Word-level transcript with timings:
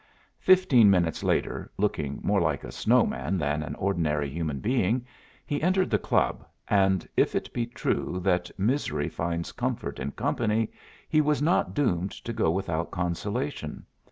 Fifteen 0.39 0.89
minutes 0.89 1.23
later, 1.23 1.69
looking 1.77 2.21
more 2.23 2.41
like 2.41 2.63
a 2.63 2.71
snowman 2.71 3.37
than 3.37 3.61
an 3.61 3.75
ordinary 3.75 4.27
human 4.31 4.59
being, 4.59 5.05
he 5.45 5.61
entered 5.61 5.91
the 5.91 5.99
club, 5.99 6.43
and, 6.67 7.07
if 7.15 7.35
it 7.35 7.53
be 7.53 7.67
true 7.67 8.19
that 8.23 8.49
misery 8.57 9.09
finds 9.09 9.51
comfort 9.51 9.99
in 9.99 10.11
company, 10.13 10.71
he 11.07 11.21
was 11.21 11.39
not 11.39 11.75
doomed 11.75 12.13
to 12.13 12.33
go 12.33 12.49
without 12.49 12.89
consolation. 12.89 13.85